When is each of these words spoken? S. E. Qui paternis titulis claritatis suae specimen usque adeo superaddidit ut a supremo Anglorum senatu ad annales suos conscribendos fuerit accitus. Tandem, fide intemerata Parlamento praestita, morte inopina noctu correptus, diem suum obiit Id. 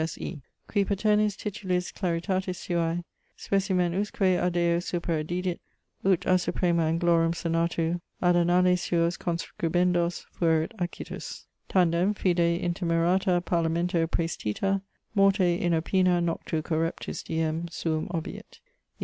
S. 0.03 0.17
E. 0.17 0.41
Qui 0.67 0.83
paternis 0.83 1.37
titulis 1.37 1.91
claritatis 1.93 2.55
suae 2.57 3.03
specimen 3.37 3.93
usque 3.93 4.23
adeo 4.35 4.79
superaddidit 4.79 5.59
ut 6.03 6.25
a 6.25 6.39
supremo 6.39 6.81
Anglorum 6.81 7.33
senatu 7.33 8.01
ad 8.19 8.35
annales 8.35 8.81
suos 8.81 9.15
conscribendos 9.15 10.25
fuerit 10.33 10.75
accitus. 10.79 11.45
Tandem, 11.69 12.15
fide 12.15 12.59
intemerata 12.59 13.45
Parlamento 13.45 14.07
praestita, 14.07 14.81
morte 15.13 15.59
inopina 15.61 16.19
noctu 16.19 16.63
correptus, 16.63 17.21
diem 17.23 17.67
suum 17.69 18.07
obiit 18.07 18.57
Id. 18.57 18.59